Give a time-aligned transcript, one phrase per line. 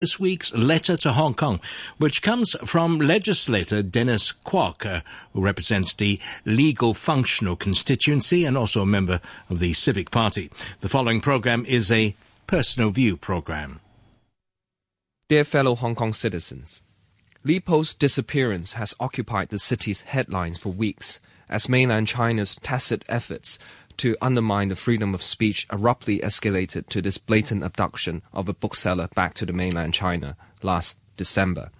[0.00, 1.60] this week's letter to Hong Kong,
[1.98, 5.02] which comes from legislator Dennis Kwok, uh,
[5.34, 10.50] who represents the legal functional constituency and also a member of the Civic Party.
[10.80, 12.16] The following program is a
[12.46, 13.80] personal view program.
[15.28, 16.82] Dear fellow Hong Kong citizens,
[17.44, 21.20] Lee Bo's disappearance has occupied the city's headlines for weeks
[21.50, 23.58] as mainland China's tacit efforts
[24.00, 29.08] to undermine the freedom of speech abruptly escalated to this blatant abduction of a bookseller
[29.14, 31.70] back to the mainland China last December.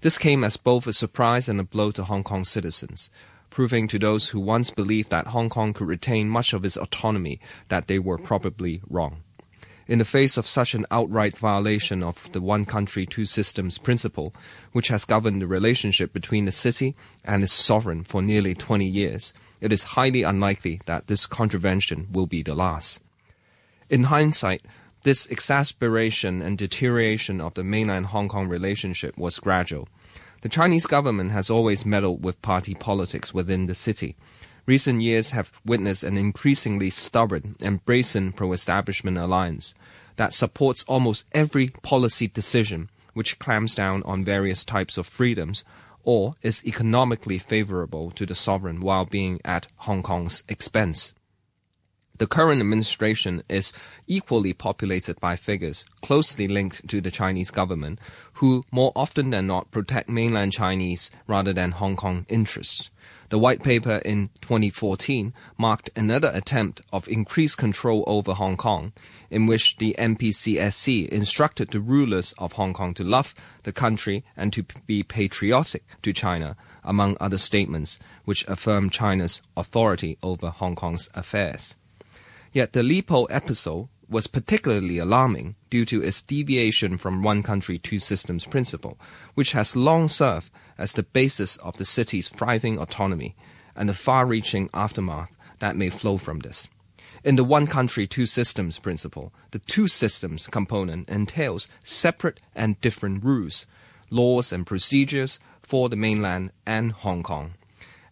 [0.00, 3.08] This came as both a surprise and a blow to Hong Kong citizens,
[3.50, 7.38] proving to those who once believed that Hong Kong could retain much of its autonomy
[7.68, 9.22] that they were probably wrong.
[9.90, 14.32] In the face of such an outright violation of the one country, two systems principle,
[14.70, 16.94] which has governed the relationship between the city
[17.24, 22.28] and its sovereign for nearly 20 years, it is highly unlikely that this contravention will
[22.28, 23.02] be the last.
[23.88, 24.62] In hindsight,
[25.02, 29.88] this exasperation and deterioration of the mainland Hong Kong relationship was gradual.
[30.42, 34.14] The Chinese government has always meddled with party politics within the city.
[34.66, 39.74] Recent years have witnessed an increasingly stubborn and brazen pro establishment alliance
[40.16, 45.64] that supports almost every policy decision which clamps down on various types of freedoms
[46.04, 51.14] or is economically favorable to the sovereign while being at Hong Kong's expense.
[52.20, 53.72] The current administration is
[54.06, 57.98] equally populated by figures closely linked to the Chinese government,
[58.34, 62.90] who more often than not protect mainland Chinese rather than Hong Kong interests.
[63.30, 68.92] The white paper in 2014 marked another attempt of increased control over Hong Kong,
[69.30, 74.52] in which the NPCSC instructed the rulers of Hong Kong to love the country and
[74.52, 76.54] to be patriotic to China,
[76.84, 81.76] among other statements which affirm China's authority over Hong Kong's affairs.
[82.52, 87.78] Yet the Lee Bo episode was particularly alarming due to its deviation from one country,
[87.78, 88.98] two systems principle,
[89.34, 93.36] which has long served as the basis of the city's thriving autonomy
[93.76, 96.68] and the far reaching aftermath that may flow from this.
[97.22, 103.22] In the one country, two systems principle, the two systems component entails separate and different
[103.22, 103.64] rules,
[104.10, 107.54] laws, and procedures for the mainland and Hong Kong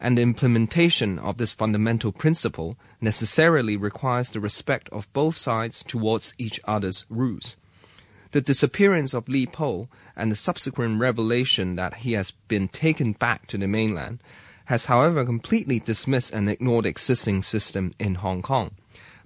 [0.00, 6.34] and the implementation of this fundamental principle necessarily requires the respect of both sides towards
[6.38, 7.56] each other's rules.
[8.32, 13.46] The disappearance of Lee Bo and the subsequent revelation that he has been taken back
[13.46, 14.20] to the mainland
[14.66, 18.72] has, however, completely dismissed and ignored the existing system in Hong Kong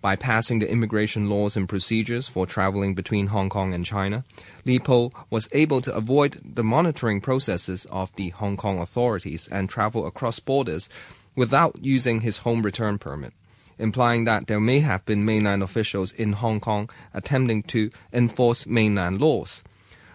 [0.00, 4.24] by passing the immigration laws and procedures for traveling between Hong Kong and China,
[4.64, 9.68] Lee Bo was able to avoid the monitoring processes of the Hong Kong authorities and
[9.68, 10.88] travel across borders
[11.34, 13.32] without using his home return permit,
[13.78, 19.20] implying that there may have been mainland officials in Hong Kong attempting to enforce mainland
[19.20, 19.62] laws.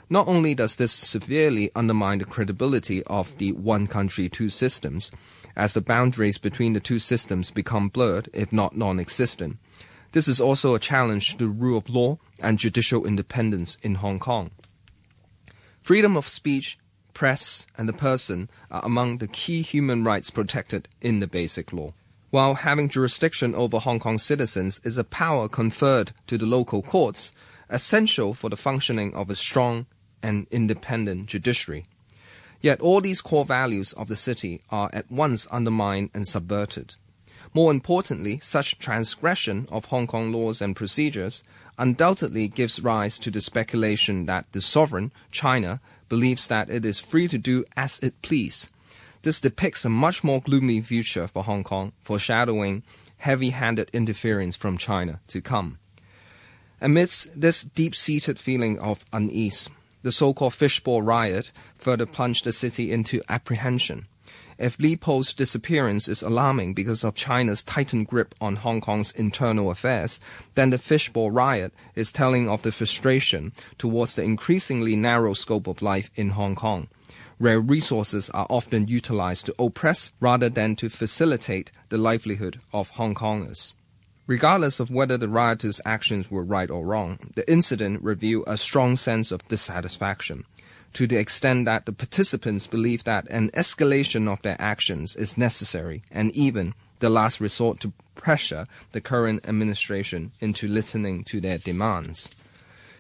[0.10, 5.10] Not only does this severely undermine the credibility of the one country, two systems,
[5.56, 9.58] as the boundaries between the two systems become blurred, if not non existent,
[10.12, 14.20] this is also a challenge to the rule of law and judicial independence in Hong
[14.20, 14.52] Kong.
[15.82, 16.78] Freedom of speech,
[17.14, 21.94] press, and the person are among the key human rights protected in the Basic Law.
[22.30, 27.34] While having jurisdiction over Hong Kong citizens is a power conferred to the local courts,
[27.70, 29.86] essential for the functioning of a strong
[30.24, 31.86] and independent judiciary.
[32.62, 36.96] Yet all these core values of the city are at once undermined and subverted.
[37.54, 41.44] More importantly, such transgression of Hong Kong laws and procedures
[41.78, 47.28] undoubtedly gives rise to the speculation that the sovereign, China, believes that it is free
[47.28, 48.70] to do as it please.
[49.24, 52.84] This depicts a much more gloomy future for Hong Kong, foreshadowing
[53.18, 55.78] heavy handed interference from China to come.
[56.80, 59.70] Amidst this deep seated feeling of unease,
[60.02, 64.08] the so called fishball riot further plunged the city into apprehension.
[64.58, 69.72] If Lee Bo's disappearance is alarming because of China's tightened grip on Hong Kong's internal
[69.72, 70.20] affairs,
[70.54, 75.82] then the fishball riot is telling of the frustration towards the increasingly narrow scope of
[75.82, 76.90] life in Hong Kong,
[77.40, 83.16] where resources are often utilized to oppress rather than to facilitate the livelihood of Hong
[83.16, 83.74] Kongers.
[84.28, 88.96] Regardless of whether the rioters' actions were right or wrong, the incident revealed a strong
[88.96, 90.46] sense of dissatisfaction
[90.94, 96.04] to the extent that the participants believe that an escalation of their actions is necessary
[96.12, 102.32] and even the last resort to pressure the current administration into listening to their demands.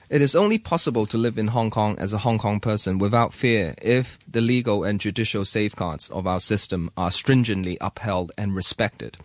[0.10, 3.34] It is only possible to live in Hong Kong as a Hong Kong person without
[3.34, 9.18] fear if the legal and judicial safeguards of our system are stringently upheld and respected.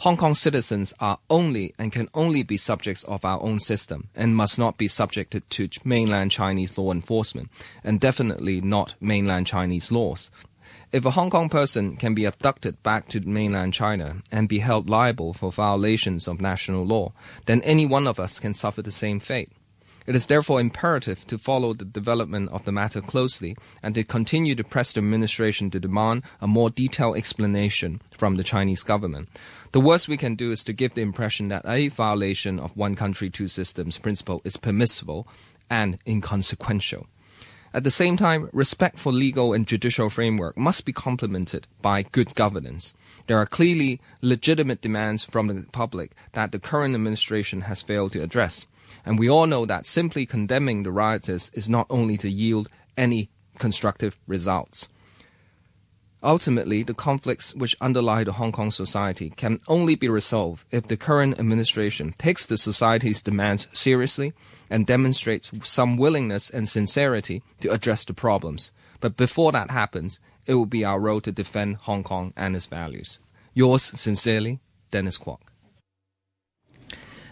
[0.00, 4.36] Hong Kong citizens are only and can only be subjects of our own system and
[4.36, 7.48] must not be subjected to mainland Chinese law enforcement,
[7.82, 10.30] and definitely not mainland Chinese laws.
[10.92, 14.90] If a Hong Kong person can be abducted back to mainland China and be held
[14.90, 17.12] liable for violations of national law,
[17.46, 19.50] then any one of us can suffer the same fate.
[20.06, 24.54] It is therefore imperative to follow the development of the matter closely and to continue
[24.54, 29.30] to press the administration to demand a more detailed explanation from the Chinese government.
[29.72, 32.96] The worst we can do is to give the impression that a violation of one
[32.96, 35.26] country, two systems principle is permissible
[35.70, 37.06] and inconsequential.
[37.72, 42.34] At the same time, respect for legal and judicial framework must be complemented by good
[42.34, 42.94] governance.
[43.26, 48.22] There are clearly legitimate demands from the public that the current administration has failed to
[48.22, 48.66] address.
[49.04, 53.30] And we all know that simply condemning the rioters is not only to yield any
[53.58, 54.88] constructive results.
[56.22, 60.96] Ultimately, the conflicts which underlie the Hong Kong society can only be resolved if the
[60.96, 64.32] current administration takes the society's demands seriously
[64.70, 68.72] and demonstrates some willingness and sincerity to address the problems.
[69.00, 72.68] But before that happens, it will be our role to defend Hong Kong and its
[72.68, 73.18] values.
[73.52, 74.60] Yours sincerely,
[74.90, 75.53] Dennis Kwok.